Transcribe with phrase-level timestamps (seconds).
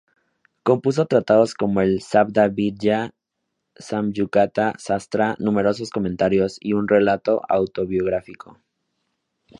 [0.63, 3.13] Compuso tratados, como el "Sabdavidya-samyukta
[4.79, 8.57] Sastra", numerosos comentarios y un relato autobiográfico.